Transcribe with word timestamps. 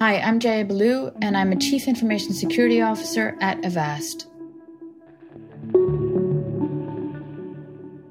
Hi, 0.00 0.18
I'm 0.18 0.40
Jaya 0.40 0.64
Baloo, 0.64 1.12
and 1.22 1.36
I'm 1.36 1.52
a 1.52 1.56
Chief 1.56 1.86
Information 1.86 2.32
Security 2.32 2.82
Officer 2.82 3.36
at 3.40 3.64
Avast. 3.64 4.26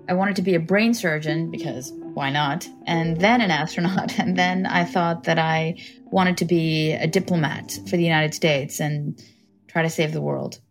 I 0.08 0.14
wanted 0.14 0.38
to 0.38 0.42
be 0.44 0.56
a 0.56 0.61
brain 0.61 0.94
surgeon 0.94 1.52
because 1.52 1.92
why 2.14 2.30
not? 2.30 2.70
And 2.88 3.20
then 3.20 3.42
an 3.42 3.52
astronaut. 3.52 4.17
And 4.20 4.38
then 4.38 4.66
I 4.66 4.86
thought 4.86 5.26
that 5.26 5.38
I 5.38 5.76
wanted 6.06 6.38
to 6.38 6.45
be 6.45 6.94
a 6.94 7.06
diplomat 7.06 7.78
for 7.89 7.98
the 7.98 8.04
United 8.04 8.34
States 8.34 8.80
and 8.80 9.22
try 9.67 9.81
to 9.81 9.89
save 9.89 10.14
the 10.14 10.22
world. 10.22 10.61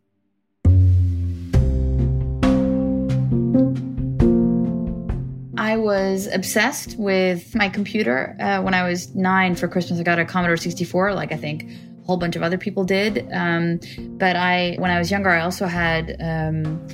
I 5.73 5.77
was 5.77 6.27
obsessed 6.27 6.99
with 6.99 7.55
my 7.55 7.71
computer. 7.71 8.37
Uh, 8.39 8.61
when 8.61 8.75
I 8.75 8.87
was 8.87 9.15
nine 9.15 9.55
for 9.55 9.69
Christmas, 9.69 9.99
I 9.99 10.03
got 10.03 10.19
a 10.19 10.25
Commodore 10.27 10.59
64, 10.59 11.15
like 11.15 11.33
I 11.33 11.39
think 11.39 11.65
a 11.65 12.05
whole 12.05 12.19
bunch 12.19 12.37
of 12.37 12.43
other 12.43 12.59
people 12.59 12.85
did. 12.85 13.27
Um, 13.33 13.81
but 14.19 14.37
I, 14.37 14.77
when 14.79 14.91
I 14.91 14.99
was 14.99 15.11
younger, 15.11 15.31
I 15.31 15.41
also 15.41 15.65
had 15.65 16.15
um, 16.21 16.87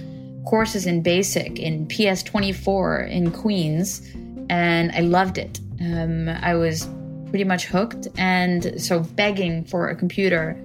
courses 0.46 0.86
in 0.86 1.02
BASIC, 1.02 1.58
in 1.58 1.88
PS24 1.88 3.10
in 3.10 3.32
Queens, 3.32 4.00
and 4.48 4.92
I 4.92 5.00
loved 5.00 5.38
it. 5.38 5.58
Um, 5.80 6.28
I 6.28 6.54
was 6.54 6.88
pretty 7.30 7.42
much 7.42 7.66
hooked, 7.66 8.06
and 8.16 8.80
so 8.80 9.00
begging 9.00 9.64
for 9.64 9.88
a 9.88 9.96
computer 9.96 10.56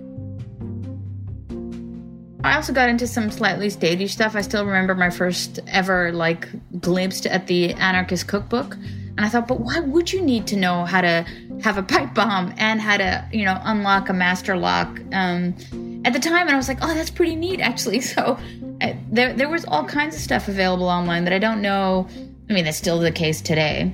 I 2.43 2.55
also 2.55 2.73
got 2.73 2.89
into 2.89 3.07
some 3.07 3.31
slightly 3.31 3.69
stagey 3.69 4.07
stuff. 4.07 4.35
I 4.35 4.41
still 4.41 4.65
remember 4.65 4.95
my 4.95 5.09
first 5.09 5.59
ever 5.67 6.11
like 6.11 6.49
glimpse 6.81 7.25
at 7.25 7.47
the 7.47 7.73
anarchist 7.73 8.27
cookbook. 8.27 8.75
And 8.75 9.21
I 9.21 9.29
thought, 9.29 9.47
but 9.47 9.61
why 9.61 9.79
would 9.79 10.11
you 10.11 10.21
need 10.21 10.47
to 10.47 10.57
know 10.57 10.83
how 10.85 11.01
to 11.01 11.25
have 11.61 11.77
a 11.77 11.83
pipe 11.83 12.13
bomb 12.13 12.53
and 12.57 12.81
how 12.81 12.97
to, 12.97 13.27
you 13.31 13.45
know, 13.45 13.59
unlock 13.63 14.09
a 14.09 14.13
master 14.13 14.57
lock? 14.57 14.99
Um, 15.13 15.55
at 16.03 16.11
the 16.11 16.19
time, 16.19 16.47
and 16.47 16.51
I 16.51 16.57
was 16.57 16.67
like, 16.67 16.79
oh, 16.81 16.93
that's 16.93 17.11
pretty 17.11 17.35
neat, 17.35 17.61
actually. 17.61 18.01
So 18.13 18.37
I, 18.81 18.99
there, 19.09 19.33
there 19.33 19.49
was 19.49 19.63
all 19.65 19.85
kinds 19.85 20.15
of 20.15 20.21
stuff 20.21 20.47
available 20.47 20.89
online 20.89 21.23
that 21.23 21.33
I 21.33 21.39
don't 21.39 21.61
know. 21.61 22.07
I 22.49 22.53
mean, 22.53 22.65
that's 22.65 22.77
still 22.77 22.99
the 22.99 23.11
case 23.11 23.39
today. 23.39 23.93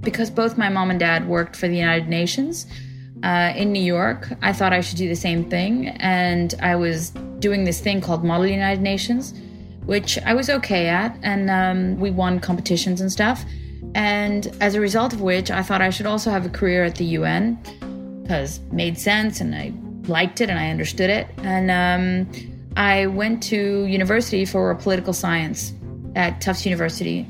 Because 0.00 0.30
both 0.30 0.58
my 0.58 0.68
mom 0.68 0.90
and 0.90 0.98
dad 0.98 1.28
worked 1.28 1.54
for 1.54 1.68
the 1.68 1.76
United 1.76 2.08
Nations 2.08 2.66
uh, 3.22 3.52
in 3.54 3.72
New 3.72 3.82
York, 3.82 4.32
I 4.42 4.52
thought 4.52 4.72
I 4.72 4.80
should 4.80 4.98
do 4.98 5.08
the 5.08 5.16
same 5.16 5.48
thing. 5.48 5.88
And 5.88 6.54
I 6.60 6.76
was 6.76 7.12
doing 7.38 7.64
this 7.64 7.80
thing 7.80 8.00
called 8.00 8.24
Model 8.24 8.46
United 8.46 8.82
Nations, 8.82 9.34
which 9.84 10.18
I 10.18 10.34
was 10.34 10.50
okay 10.50 10.88
at, 10.88 11.16
and 11.22 11.50
um, 11.50 12.00
we 12.00 12.10
won 12.10 12.40
competitions 12.40 13.00
and 13.00 13.10
stuff. 13.10 13.44
And 13.94 14.54
as 14.60 14.74
a 14.74 14.80
result 14.80 15.12
of 15.12 15.20
which, 15.20 15.50
I 15.50 15.62
thought 15.62 15.80
I 15.80 15.90
should 15.90 16.06
also 16.06 16.30
have 16.30 16.44
a 16.44 16.50
career 16.50 16.84
at 16.84 16.96
the 16.96 17.04
UN 17.04 17.58
because 18.22 18.60
made 18.72 18.98
sense 18.98 19.40
and 19.40 19.54
I 19.54 19.72
liked 20.08 20.40
it 20.40 20.50
and 20.50 20.58
I 20.58 20.70
understood 20.70 21.10
it. 21.10 21.28
And 21.38 21.70
um, 21.70 22.28
I 22.76 23.06
went 23.06 23.42
to 23.44 23.86
university 23.86 24.44
for 24.44 24.74
political 24.74 25.12
science 25.12 25.72
at 26.14 26.40
Tufts 26.40 26.64
University 26.64 27.26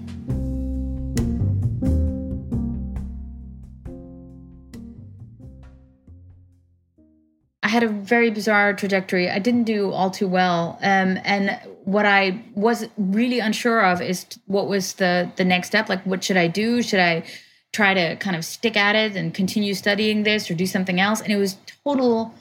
had 7.76 7.84
a 7.84 7.88
very 7.88 8.30
bizarre 8.30 8.72
trajectory. 8.72 9.30
I 9.30 9.38
didn't 9.38 9.64
do 9.64 9.92
all 9.92 10.10
too 10.10 10.26
well. 10.26 10.78
Um, 10.82 11.18
and 11.24 11.60
what 11.84 12.06
I 12.06 12.42
was 12.54 12.88
really 12.96 13.38
unsure 13.38 13.84
of 13.84 14.00
is 14.00 14.24
what 14.46 14.66
was 14.66 14.94
the 14.94 15.30
the 15.36 15.44
next 15.44 15.68
step. 15.68 15.88
Like, 15.88 16.02
what 16.04 16.24
should 16.24 16.38
I 16.38 16.48
do? 16.48 16.82
Should 16.82 17.00
I 17.00 17.24
try 17.72 17.92
to 17.92 18.16
kind 18.16 18.34
of 18.34 18.44
stick 18.44 18.76
at 18.78 18.96
it 18.96 19.14
and 19.14 19.34
continue 19.34 19.74
studying 19.74 20.22
this, 20.22 20.50
or 20.50 20.54
do 20.54 20.66
something 20.66 20.98
else? 21.00 21.20
And 21.20 21.30
it 21.30 21.36
was 21.36 21.58
total 21.84 22.34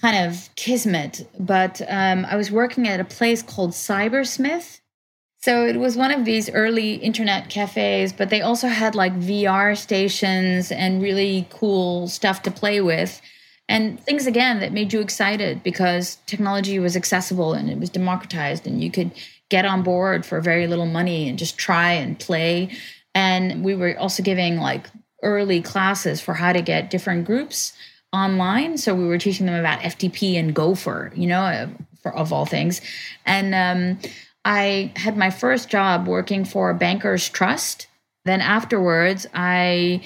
kind 0.00 0.26
of 0.26 0.48
kismet. 0.56 1.24
But 1.38 1.80
um, 1.88 2.26
I 2.28 2.34
was 2.34 2.50
working 2.50 2.88
at 2.88 2.98
a 2.98 3.04
place 3.04 3.42
called 3.42 3.70
Cybersmith. 3.70 4.80
So 5.38 5.66
it 5.66 5.76
was 5.76 5.96
one 5.96 6.10
of 6.10 6.24
these 6.24 6.50
early 6.50 6.94
internet 6.94 7.48
cafes, 7.48 8.12
but 8.12 8.30
they 8.30 8.42
also 8.42 8.68
had 8.68 8.94
like 8.96 9.14
VR 9.14 9.76
stations 9.76 10.72
and 10.72 11.00
really 11.02 11.46
cool 11.50 12.08
stuff 12.08 12.42
to 12.42 12.50
play 12.50 12.80
with 12.80 13.20
and 13.68 13.98
things 14.00 14.26
again 14.26 14.60
that 14.60 14.72
made 14.72 14.92
you 14.92 15.00
excited 15.00 15.62
because 15.62 16.16
technology 16.26 16.78
was 16.78 16.96
accessible 16.96 17.54
and 17.54 17.70
it 17.70 17.78
was 17.78 17.90
democratized 17.90 18.66
and 18.66 18.82
you 18.82 18.90
could 18.90 19.12
get 19.48 19.64
on 19.64 19.82
board 19.82 20.24
for 20.24 20.40
very 20.40 20.66
little 20.66 20.86
money 20.86 21.28
and 21.28 21.38
just 21.38 21.58
try 21.58 21.92
and 21.92 22.18
play. 22.18 22.70
And 23.14 23.62
we 23.64 23.74
were 23.74 23.96
also 23.98 24.22
giving 24.22 24.56
like 24.56 24.86
early 25.22 25.60
classes 25.60 26.20
for 26.20 26.34
how 26.34 26.52
to 26.52 26.62
get 26.62 26.90
different 26.90 27.26
groups 27.26 27.72
online. 28.12 28.78
So 28.78 28.94
we 28.94 29.06
were 29.06 29.18
teaching 29.18 29.46
them 29.46 29.58
about 29.58 29.80
ftp 29.80 30.38
and 30.38 30.54
gopher 30.54 31.12
you 31.14 31.26
know 31.26 31.70
for, 32.02 32.14
of 32.14 32.32
all 32.32 32.46
things. 32.46 32.80
And 33.24 33.54
um, 33.54 34.10
i 34.44 34.92
had 34.96 35.16
my 35.16 35.30
first 35.30 35.68
job 35.68 36.08
working 36.08 36.44
for 36.44 36.74
bankers 36.74 37.28
trust. 37.28 37.86
Then 38.24 38.40
afterwards 38.40 39.26
i 39.34 40.02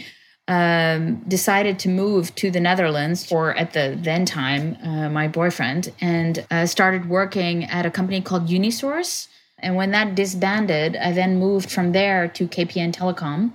um, 0.49 1.17
decided 1.27 1.79
to 1.81 1.89
move 1.89 2.35
to 2.37 2.51
the 2.51 2.61
Netherlands 2.61 3.27
for, 3.27 3.55
at 3.55 3.73
the 3.73 3.99
then 4.01 4.25
time, 4.25 4.77
uh, 4.83 5.09
my 5.09 5.27
boyfriend, 5.27 5.93
and 6.01 6.47
uh, 6.51 6.67
started 6.67 7.09
working 7.09 7.65
at 7.65 7.85
a 7.85 7.91
company 7.91 8.21
called 8.21 8.49
Unisource. 8.49 9.29
And 9.59 9.75
when 9.75 9.91
that 9.91 10.15
disbanded, 10.15 10.97
I 10.97 11.13
then 11.13 11.39
moved 11.39 11.71
from 11.71 11.93
there 11.93 12.29
to 12.29 12.47
KPN 12.47 12.93
Telecom. 12.93 13.53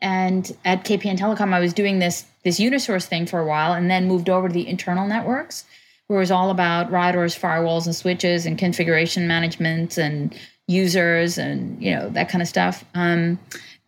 And 0.00 0.56
at 0.64 0.84
KPN 0.84 1.18
Telecom, 1.18 1.52
I 1.52 1.60
was 1.60 1.72
doing 1.72 1.98
this 1.98 2.24
this 2.42 2.60
Unisource 2.60 3.06
thing 3.06 3.24
for 3.24 3.40
a 3.40 3.46
while, 3.46 3.72
and 3.72 3.90
then 3.90 4.06
moved 4.06 4.28
over 4.28 4.48
to 4.48 4.52
the 4.52 4.68
internal 4.68 5.06
networks, 5.06 5.64
where 6.08 6.18
it 6.18 6.20
was 6.20 6.30
all 6.30 6.50
about 6.50 6.90
routers, 6.90 7.38
firewalls, 7.38 7.86
and 7.86 7.94
switches, 7.94 8.44
and 8.44 8.58
configuration 8.58 9.26
management, 9.26 9.96
and 9.96 10.38
users, 10.66 11.38
and 11.38 11.82
you 11.82 11.94
know 11.94 12.10
that 12.10 12.28
kind 12.28 12.42
of 12.42 12.48
stuff. 12.48 12.84
Um, 12.94 13.38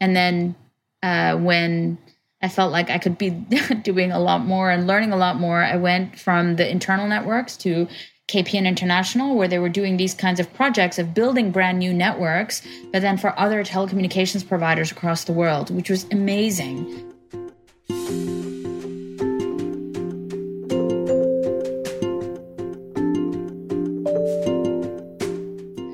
and 0.01 0.17
then 0.17 0.55
uh, 1.03 1.37
when 1.37 1.99
I 2.43 2.49
felt 2.49 2.71
like 2.71 2.91
I 2.91 2.99
could 2.99 3.17
be 3.17 3.31
doing 3.83 4.13
a 4.13 4.21
lot 4.21 4.45
more 4.45 4.71
and 4.71 4.87
learning 4.87 5.13
a 5.13 5.17
lot 5.17 5.37
more. 5.37 5.63
I 5.63 5.77
went 5.77 6.19
from 6.19 6.57
the 6.57 6.71
internal 6.71 7.09
networks 7.09 7.57
to 7.59 7.89
KPN 8.29 8.67
International, 8.67 9.37
where 9.37 9.49
they 9.49 9.59
were 9.59 9.69
doing 9.69 9.97
these 9.97 10.13
kinds 10.13 10.41
of 10.41 10.53
projects 10.53 10.99
of 10.99 11.15
building 11.15 11.51
brand 11.51 11.79
new 11.79 11.95
networks, 11.95 12.61
but 12.93 13.01
then 13.01 13.17
for 13.17 13.39
other 13.39 13.65
telecommunications 13.65 14.47
providers 14.47 14.91
across 14.91 15.25
the 15.25 15.33
world, 15.33 15.71
which 15.71 15.89
was 15.89 16.05
amazing. 16.11 17.13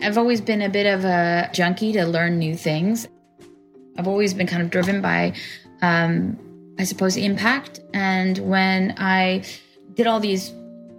I've 0.03 0.19
always 0.19 0.41
been 0.41 0.63
a 0.63 0.69
bit 0.69 0.87
of 0.87 1.05
a 1.05 1.51
junkie 1.53 1.93
to 1.93 2.05
learn 2.05 2.39
new 2.39 2.57
things. 2.57 3.07
I've 3.97 4.09
always 4.09 4.35
been 4.35 4.47
kind 4.47 4.63
of 4.63 4.71
driven 4.71 5.01
by 5.01 5.35
um, 5.83 6.39
I 6.79 6.85
suppose, 6.85 7.17
impact. 7.17 7.81
And 7.93 8.39
when 8.39 8.95
I 8.97 9.45
did 9.95 10.07
all 10.07 10.21
these 10.21 10.53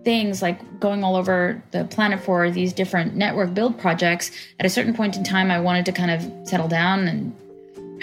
things 0.03 0.41
like 0.41 0.79
going 0.79 1.03
all 1.03 1.15
over 1.15 1.63
the 1.71 1.85
planet 1.85 2.19
for 2.19 2.51
these 2.51 2.73
different 2.73 3.15
network 3.15 3.53
build 3.53 3.79
projects, 3.79 4.31
at 4.59 4.65
a 4.65 4.69
certain 4.69 4.93
point 4.93 5.15
in 5.15 5.23
time, 5.23 5.49
I 5.49 5.59
wanted 5.59 5.85
to 5.85 5.91
kind 5.91 6.11
of 6.11 6.47
settle 6.47 6.67
down 6.67 7.07
and 7.07 7.35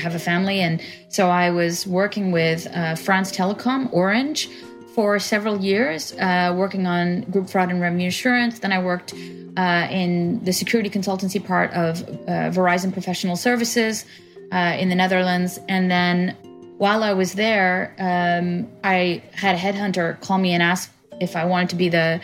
have 0.01 0.15
a 0.15 0.19
family. 0.19 0.61
And 0.61 0.81
so 1.09 1.29
I 1.29 1.51
was 1.51 1.87
working 1.87 2.33
with 2.33 2.67
uh, 2.75 2.97
France 2.97 3.31
Telecom, 3.31 3.93
Orange, 3.93 4.49
for 4.95 5.19
several 5.19 5.61
years, 5.61 6.13
uh, 6.15 6.53
working 6.57 6.87
on 6.87 7.23
group 7.23 7.49
fraud 7.49 7.71
and 7.71 7.81
revenue 7.81 8.09
assurance. 8.09 8.59
Then 8.59 8.73
I 8.73 8.83
worked 8.83 9.15
uh, 9.57 9.87
in 9.91 10.43
the 10.45 10.53
security 10.53 10.91
consultancy 10.91 11.45
part 11.45 11.73
of 11.73 12.03
uh, 12.03 12.51
Verizon 12.51 12.93
Professional 12.93 13.37
Services 13.37 14.05
uh, 14.53 14.77
in 14.79 14.89
the 14.89 14.95
Netherlands. 14.95 15.61
And 15.69 15.91
then 15.91 16.37
while 16.81 17.03
I 17.03 17.13
was 17.13 17.35
there, 17.35 17.95
um, 17.99 18.69
I 18.83 19.23
had 19.33 19.55
a 19.55 19.59
headhunter 19.59 20.19
call 20.21 20.39
me 20.39 20.53
and 20.55 20.63
ask 20.63 20.91
if 21.21 21.37
I 21.37 21.45
wanted 21.45 21.69
to 21.71 21.77
be 21.77 21.89
the 21.89 22.21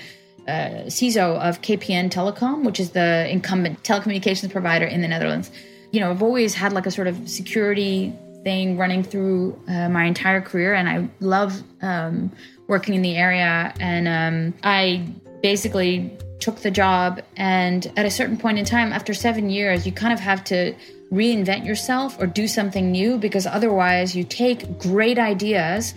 uh, 0.48 0.86
CISO 0.96 1.38
of 1.40 1.60
KPN 1.60 2.10
Telecom, 2.10 2.64
which 2.64 2.80
is 2.80 2.90
the 2.90 3.28
incumbent 3.30 3.82
telecommunications 3.82 4.50
provider 4.50 4.86
in 4.86 5.02
the 5.02 5.08
Netherlands 5.08 5.50
you 5.96 6.00
know, 6.00 6.10
I've 6.10 6.22
always 6.22 6.54
had 6.54 6.74
like 6.74 6.84
a 6.84 6.90
sort 6.90 7.06
of 7.06 7.28
security 7.28 8.12
thing 8.44 8.76
running 8.76 9.02
through 9.02 9.58
uh, 9.68 9.88
my 9.88 10.04
entire 10.04 10.40
career, 10.40 10.74
and 10.74 10.88
I 10.88 11.08
love 11.20 11.62
um, 11.80 12.30
working 12.68 12.94
in 12.94 13.02
the 13.02 13.16
area. 13.16 13.72
And 13.80 14.06
um, 14.06 14.58
I 14.62 15.06
basically 15.42 16.16
took 16.40 16.60
the 16.60 16.70
job, 16.70 17.22
and 17.36 17.92
at 17.96 18.06
a 18.06 18.10
certain 18.10 18.36
point 18.36 18.58
in 18.58 18.64
time, 18.64 18.92
after 18.92 19.14
seven 19.14 19.50
years, 19.50 19.86
you 19.86 19.92
kind 19.92 20.12
of 20.12 20.20
have 20.20 20.44
to 20.44 20.74
reinvent 21.12 21.64
yourself 21.64 22.20
or 22.20 22.26
do 22.26 22.48
something 22.48 22.90
new 22.90 23.16
because 23.16 23.46
otherwise, 23.46 24.14
you 24.14 24.24
take 24.24 24.78
great 24.78 25.18
ideas 25.18 25.94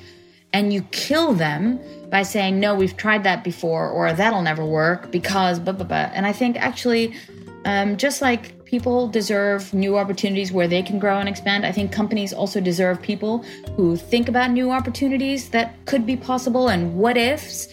and 0.53 0.73
you 0.73 0.81
kill 0.91 1.33
them 1.33 1.79
by 2.09 2.23
saying, 2.23 2.59
No, 2.59 2.75
we've 2.75 2.97
tried 2.97 3.23
that 3.23 3.43
before, 3.43 3.89
or 3.89 4.13
that'll 4.13 4.41
never 4.41 4.65
work 4.65 5.11
because 5.11 5.59
blah, 5.59 5.73
blah, 5.73 5.85
blah. 5.85 6.09
And 6.13 6.25
I 6.25 6.33
think 6.33 6.57
actually, 6.57 7.13
um, 7.65 7.97
just 7.97 8.21
like 8.21 8.59
people 8.65 9.07
deserve 9.07 9.73
new 9.73 9.97
opportunities 9.97 10.51
where 10.51 10.67
they 10.67 10.83
can 10.83 10.99
grow 10.99 11.17
and 11.17 11.27
expand. 11.27 11.65
I 11.65 11.71
think 11.71 11.91
companies 11.91 12.33
also 12.33 12.61
deserve 12.61 13.01
people 13.01 13.43
who 13.75 13.95
think 13.95 14.29
about 14.29 14.51
new 14.51 14.69
opportunities 14.69 15.49
that 15.49 15.73
could 15.85 16.05
be 16.05 16.15
possible 16.15 16.69
and 16.69 16.95
what 16.95 17.17
ifs. 17.17 17.67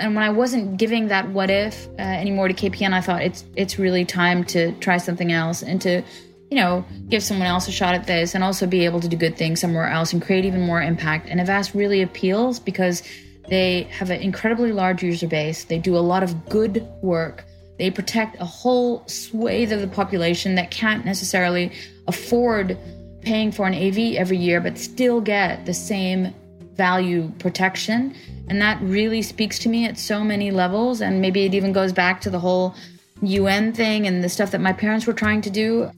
And 0.00 0.14
when 0.14 0.24
I 0.24 0.30
wasn't 0.30 0.76
giving 0.76 1.08
that 1.08 1.28
what 1.30 1.50
if 1.50 1.88
uh, 1.98 2.02
anymore 2.02 2.48
to 2.48 2.54
KPN, 2.54 2.92
I 2.92 3.00
thought 3.00 3.22
it's 3.22 3.44
it's 3.56 3.78
really 3.78 4.04
time 4.04 4.44
to 4.44 4.72
try 4.80 4.98
something 4.98 5.30
else 5.30 5.62
and 5.62 5.80
to 5.82 6.02
you 6.50 6.56
know 6.56 6.84
give 7.08 7.22
someone 7.22 7.46
else 7.46 7.68
a 7.68 7.72
shot 7.72 7.94
at 7.94 8.06
this 8.06 8.34
and 8.34 8.42
also 8.42 8.66
be 8.66 8.84
able 8.84 9.00
to 9.00 9.08
do 9.08 9.16
good 9.16 9.36
things 9.36 9.60
somewhere 9.60 9.88
else 9.88 10.12
and 10.12 10.22
create 10.22 10.44
even 10.44 10.62
more 10.62 10.82
impact. 10.82 11.28
And 11.28 11.40
Avast 11.40 11.74
really 11.74 12.02
appeals 12.02 12.58
because 12.58 13.02
they 13.48 13.82
have 13.84 14.10
an 14.10 14.20
incredibly 14.20 14.72
large 14.72 15.02
user 15.02 15.26
base. 15.26 15.64
They 15.64 15.78
do 15.78 15.96
a 15.96 15.98
lot 15.98 16.22
of 16.22 16.48
good 16.48 16.86
work 17.02 17.44
they 17.80 17.90
protect 17.90 18.38
a 18.38 18.44
whole 18.44 19.02
swathe 19.06 19.72
of 19.72 19.80
the 19.80 19.86
population 19.88 20.56
that 20.56 20.70
can't 20.70 21.02
necessarily 21.06 21.72
afford 22.06 22.76
paying 23.22 23.50
for 23.50 23.66
an 23.66 23.72
AV 23.72 24.16
every 24.16 24.36
year, 24.36 24.60
but 24.60 24.76
still 24.76 25.22
get 25.22 25.64
the 25.64 25.72
same 25.72 26.34
value 26.80 27.30
protection. 27.38 28.14
And 28.48 28.62
that 28.62 28.80
really 28.80 29.20
speaks 29.20 29.58
to 29.58 29.68
me 29.68 29.84
at 29.84 29.98
so 29.98 30.24
many 30.24 30.50
levels. 30.50 31.02
And 31.02 31.20
maybe 31.20 31.44
it 31.44 31.52
even 31.52 31.74
goes 31.74 31.92
back 31.92 32.22
to 32.22 32.30
the 32.30 32.38
whole 32.38 32.74
UN 33.20 33.74
thing 33.74 34.06
and 34.06 34.24
the 34.24 34.30
stuff 34.30 34.50
that 34.52 34.62
my 34.62 34.72
parents 34.72 35.06
were 35.06 35.12
trying 35.12 35.42
to 35.42 35.50
do. 35.50 35.90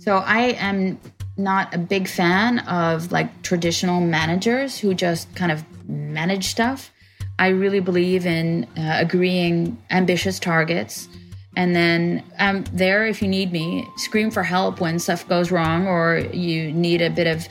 So 0.00 0.16
I 0.16 0.56
am 0.68 0.98
not 1.36 1.72
a 1.72 1.78
big 1.78 2.08
fan 2.08 2.58
of 2.66 3.12
like 3.12 3.42
traditional 3.42 4.00
managers 4.00 4.76
who 4.76 4.94
just 4.94 5.32
kind 5.36 5.52
of 5.52 5.62
manage 5.88 6.46
stuff. 6.46 6.90
I 7.38 7.48
really 7.48 7.78
believe 7.78 8.26
in 8.26 8.64
uh, 8.76 8.96
agreeing 9.06 9.78
ambitious 9.90 10.40
targets. 10.40 11.08
And 11.56 11.74
then 11.74 12.24
I'm 12.40 12.64
there 12.72 13.06
if 13.06 13.22
you 13.22 13.28
need 13.28 13.52
me. 13.52 13.86
Scream 13.96 14.32
for 14.32 14.42
help 14.42 14.80
when 14.80 14.98
stuff 14.98 15.28
goes 15.28 15.52
wrong 15.52 15.86
or 15.86 16.18
you 16.32 16.72
need 16.72 17.00
a 17.00 17.10
bit 17.10 17.28
of 17.28 17.46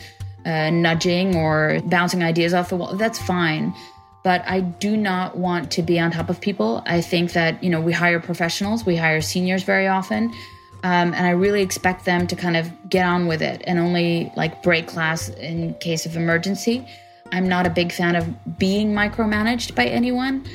uh, 0.47 0.69
nudging 0.69 1.35
or 1.35 1.81
bouncing 1.85 2.23
ideas 2.23 2.53
off 2.53 2.69
the 2.69 2.77
wall. 2.77 2.95
That's 2.95 3.19
fine. 3.19 3.75
But 4.23 4.43
I 4.47 4.61
do 4.61 4.97
not 4.97 5.37
want 5.37 5.71
to 5.71 5.81
be 5.81 5.99
on 5.99 6.11
top 6.11 6.29
of 6.29 6.41
people. 6.41 6.81
I 6.85 7.01
think 7.01 7.33
that, 7.33 7.63
you 7.63 7.69
know, 7.69 7.81
we 7.81 7.93
hire 7.93 8.19
professionals, 8.19 8.85
we 8.85 8.95
hire 8.95 9.21
seniors 9.21 9.63
very 9.63 9.87
often. 9.87 10.33
Um, 10.83 11.13
and 11.13 11.25
I 11.25 11.31
really 11.31 11.61
expect 11.61 12.05
them 12.05 12.27
to 12.27 12.35
kind 12.35 12.55
of 12.55 12.71
get 12.89 13.05
on 13.05 13.27
with 13.27 13.41
it 13.41 13.61
and 13.65 13.79
only 13.79 14.31
like 14.35 14.63
break 14.63 14.87
class 14.87 15.29
in 15.29 15.73
case 15.75 16.05
of 16.05 16.15
emergency. 16.15 16.87
I'm 17.31 17.47
not 17.49 17.67
a 17.67 17.69
big 17.69 17.91
fan 17.91 18.15
of 18.15 18.57
being 18.57 18.93
micromanaged 18.93 19.75
by 19.75 19.85
anyone. 19.85 20.45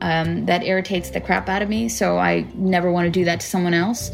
Um, 0.00 0.46
that 0.46 0.64
irritates 0.64 1.10
the 1.10 1.20
crap 1.20 1.48
out 1.48 1.62
of 1.62 1.68
me. 1.68 1.88
So 1.88 2.18
I 2.18 2.44
never 2.54 2.90
want 2.90 3.06
to 3.06 3.10
do 3.10 3.24
that 3.26 3.38
to 3.38 3.46
someone 3.46 3.72
else. 3.72 4.10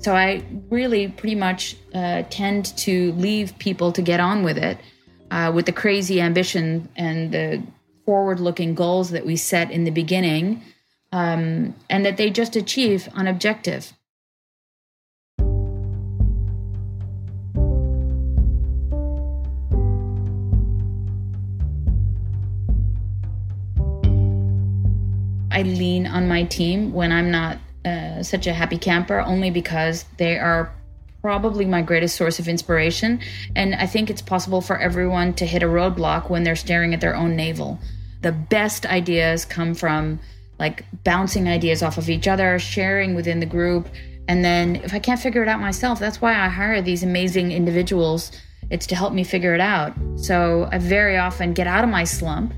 So 0.00 0.14
I 0.14 0.44
really 0.70 1.08
pretty 1.08 1.34
much 1.34 1.76
uh, 1.92 2.22
tend 2.30 2.76
to 2.78 3.12
leave 3.12 3.58
people 3.58 3.92
to 3.92 4.00
get 4.00 4.20
on 4.20 4.44
with 4.44 4.56
it 4.56 4.78
uh, 5.30 5.50
with 5.54 5.66
the 5.66 5.72
crazy 5.72 6.20
ambition 6.20 6.88
and 6.96 7.32
the 7.32 7.62
forward 8.06 8.40
looking 8.40 8.74
goals 8.74 9.10
that 9.10 9.26
we 9.26 9.36
set 9.36 9.70
in 9.70 9.84
the 9.84 9.90
beginning 9.90 10.62
um, 11.12 11.74
and 11.90 12.06
that 12.06 12.16
they 12.16 12.30
just 12.30 12.54
achieve 12.54 13.08
on 13.14 13.26
objective. 13.26 13.92
I 25.50 25.62
lean 25.62 26.06
on 26.06 26.28
my 26.28 26.44
team 26.44 26.92
when 26.92 27.10
I'm 27.10 27.32
not 27.32 27.58
uh, 27.88 28.22
such 28.22 28.46
a 28.46 28.52
happy 28.52 28.78
camper, 28.78 29.20
only 29.20 29.50
because 29.50 30.04
they 30.16 30.38
are 30.38 30.72
probably 31.22 31.64
my 31.64 31.82
greatest 31.82 32.16
source 32.16 32.38
of 32.38 32.48
inspiration. 32.48 33.20
And 33.56 33.74
I 33.74 33.86
think 33.86 34.10
it's 34.10 34.22
possible 34.22 34.60
for 34.60 34.78
everyone 34.78 35.34
to 35.34 35.46
hit 35.46 35.62
a 35.62 35.66
roadblock 35.66 36.30
when 36.30 36.44
they're 36.44 36.56
staring 36.56 36.94
at 36.94 37.00
their 37.00 37.16
own 37.16 37.36
navel. 37.36 37.78
The 38.22 38.32
best 38.32 38.86
ideas 38.86 39.44
come 39.44 39.74
from 39.74 40.20
like 40.58 40.84
bouncing 41.04 41.48
ideas 41.48 41.82
off 41.82 41.98
of 41.98 42.08
each 42.10 42.26
other, 42.28 42.58
sharing 42.58 43.14
within 43.14 43.40
the 43.40 43.46
group. 43.46 43.88
And 44.28 44.44
then 44.44 44.76
if 44.76 44.92
I 44.92 44.98
can't 44.98 45.20
figure 45.20 45.42
it 45.42 45.48
out 45.48 45.60
myself, 45.60 45.98
that's 45.98 46.20
why 46.20 46.34
I 46.34 46.48
hire 46.48 46.82
these 46.82 47.02
amazing 47.02 47.52
individuals. 47.52 48.32
It's 48.70 48.86
to 48.88 48.96
help 48.96 49.12
me 49.12 49.24
figure 49.24 49.54
it 49.54 49.60
out. 49.60 49.94
So 50.16 50.68
I 50.70 50.78
very 50.78 51.16
often 51.16 51.52
get 51.52 51.66
out 51.66 51.84
of 51.84 51.90
my 51.90 52.04
slump 52.04 52.52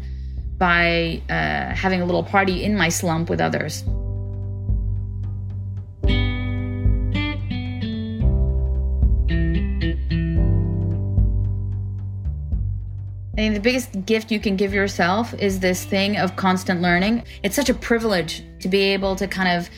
by 0.58 1.22
uh, 1.30 1.74
having 1.74 2.02
a 2.02 2.04
little 2.04 2.24
party 2.24 2.64
in 2.64 2.76
my 2.76 2.88
slump 2.88 3.30
with 3.30 3.40
others. 3.40 3.84
I 13.40 13.44
think 13.44 13.54
the 13.54 13.60
biggest 13.60 14.04
gift 14.04 14.30
you 14.30 14.38
can 14.38 14.56
give 14.56 14.74
yourself 14.74 15.32
is 15.32 15.60
this 15.60 15.82
thing 15.84 16.18
of 16.18 16.36
constant 16.36 16.82
learning. 16.82 17.24
It's 17.42 17.56
such 17.56 17.70
a 17.70 17.74
privilege 17.74 18.44
to 18.60 18.68
be 18.68 18.80
able 18.80 19.16
to 19.16 19.26
kind 19.26 19.58
of 19.58 19.70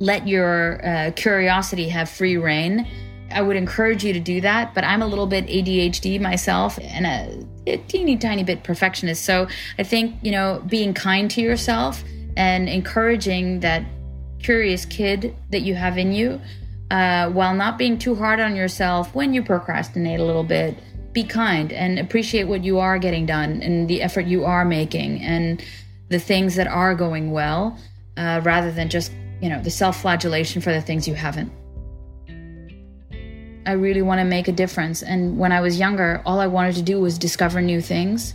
let 0.00 0.26
your 0.26 0.84
uh, 0.84 1.12
curiosity 1.14 1.88
have 1.88 2.10
free 2.10 2.36
reign 2.36 2.86
I 3.32 3.42
would 3.42 3.56
encourage 3.56 4.04
you 4.04 4.12
to 4.12 4.20
do 4.20 4.40
that, 4.40 4.74
but 4.74 4.84
I'm 4.84 5.02
a 5.02 5.06
little 5.06 5.26
bit 5.26 5.46
ADHD 5.46 6.20
myself 6.20 6.78
and 6.82 7.06
a, 7.06 7.74
a 7.74 7.76
teeny 7.76 8.16
tiny 8.16 8.42
bit 8.42 8.64
perfectionist. 8.64 9.24
So 9.24 9.46
I 9.78 9.82
think, 9.82 10.16
you 10.22 10.32
know, 10.32 10.62
being 10.66 10.94
kind 10.94 11.30
to 11.32 11.40
yourself 11.40 12.02
and 12.36 12.68
encouraging 12.68 13.60
that 13.60 13.84
curious 14.42 14.84
kid 14.84 15.36
that 15.50 15.60
you 15.60 15.74
have 15.74 15.98
in 15.98 16.12
you 16.12 16.40
uh, 16.90 17.30
while 17.30 17.54
not 17.54 17.78
being 17.78 17.98
too 17.98 18.14
hard 18.14 18.40
on 18.40 18.56
yourself 18.56 19.14
when 19.14 19.32
you 19.32 19.42
procrastinate 19.42 20.18
a 20.18 20.24
little 20.24 20.44
bit. 20.44 20.76
Be 21.12 21.24
kind 21.24 21.72
and 21.72 21.98
appreciate 21.98 22.44
what 22.44 22.64
you 22.64 22.78
are 22.78 22.98
getting 22.98 23.26
done 23.26 23.62
and 23.62 23.88
the 23.88 24.02
effort 24.02 24.26
you 24.26 24.44
are 24.44 24.64
making 24.64 25.20
and 25.22 25.62
the 26.08 26.20
things 26.20 26.54
that 26.56 26.66
are 26.66 26.94
going 26.94 27.32
well 27.32 27.78
uh, 28.16 28.40
rather 28.44 28.70
than 28.70 28.88
just, 28.88 29.12
you 29.40 29.48
know, 29.48 29.60
the 29.62 29.70
self 29.70 30.00
flagellation 30.00 30.60
for 30.60 30.72
the 30.72 30.80
things 30.80 31.08
you 31.08 31.14
haven't. 31.14 31.52
I 33.66 33.72
really 33.72 34.02
want 34.02 34.20
to 34.20 34.24
make 34.24 34.48
a 34.48 34.52
difference. 34.52 35.02
And 35.02 35.38
when 35.38 35.52
I 35.52 35.60
was 35.60 35.78
younger, 35.78 36.22
all 36.24 36.40
I 36.40 36.46
wanted 36.46 36.74
to 36.76 36.82
do 36.82 37.00
was 37.00 37.18
discover 37.18 37.60
new 37.60 37.80
things. 37.80 38.34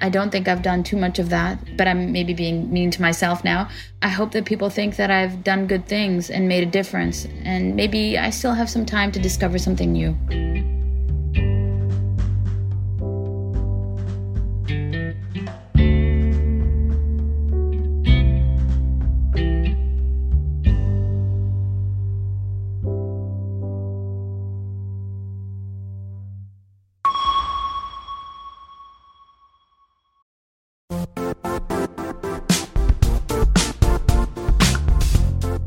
I 0.00 0.08
don't 0.10 0.30
think 0.30 0.46
I've 0.46 0.62
done 0.62 0.82
too 0.82 0.96
much 0.96 1.18
of 1.18 1.30
that, 1.30 1.58
but 1.76 1.88
I'm 1.88 2.12
maybe 2.12 2.34
being 2.34 2.70
mean 2.72 2.90
to 2.90 3.00
myself 3.00 3.44
now. 3.44 3.68
I 4.02 4.08
hope 4.08 4.32
that 4.32 4.44
people 4.44 4.68
think 4.68 4.96
that 4.96 5.10
I've 5.10 5.42
done 5.42 5.66
good 5.66 5.86
things 5.86 6.30
and 6.30 6.48
made 6.48 6.62
a 6.62 6.70
difference, 6.70 7.26
and 7.44 7.74
maybe 7.74 8.18
I 8.18 8.30
still 8.30 8.52
have 8.52 8.68
some 8.68 8.84
time 8.84 9.10
to 9.12 9.18
discover 9.18 9.58
something 9.58 9.92
new. 9.92 10.14